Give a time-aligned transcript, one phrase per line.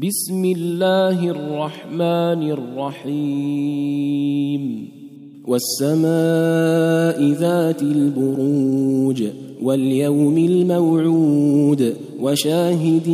[0.00, 3.02] بسم الله الرحمن الرحيم.
[5.46, 9.24] والسماء ذات البروج
[9.62, 13.08] واليوم الموعود وشاهد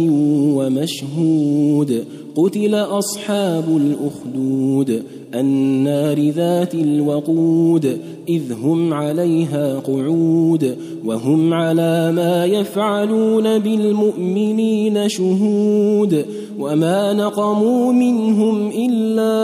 [0.55, 2.05] ومشهود
[2.37, 5.03] قتل أصحاب الأخدود
[5.35, 16.25] النار ذات الوقود إذ هم عليها قعود وهم على ما يفعلون بالمؤمنين شهود
[16.59, 19.39] وما نقموا منهم إلا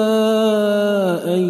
[1.35, 1.43] أن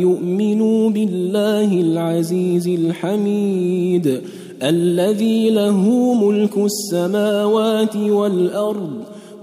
[0.00, 4.20] يؤمنوا بالله العزيز الحميد
[4.62, 8.90] الذي له ملك السماوات والأرض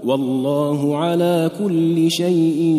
[0.04, 2.76] والله على كل شيء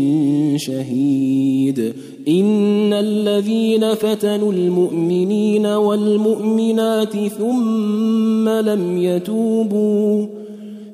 [0.58, 1.94] شهيد.
[2.28, 10.26] إن الذين فتنوا المؤمنين والمؤمنات ثم لم يتوبوا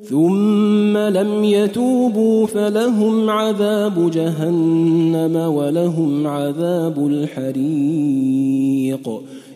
[0.02, 9.10] ثم لم يتوبوا فلهم عذاب جهنم ولهم عذاب الحريق.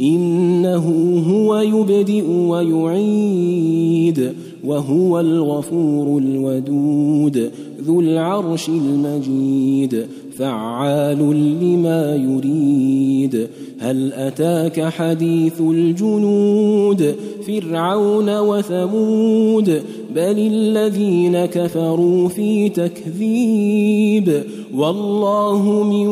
[0.00, 0.86] إنه
[1.30, 4.32] هو يبدئ ويعيد
[4.64, 7.50] وهو الغفور الودود
[7.82, 11.18] ذو العرش المجيد فعال
[11.62, 13.48] لما يريد.
[13.78, 17.14] هل أتاك حديث الجنود؟
[17.46, 19.82] فرعون وثمود
[20.14, 24.42] بل الذين كفروا في تكذيب.
[24.76, 26.08] والله من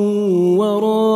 [0.56, 1.16] ورائهم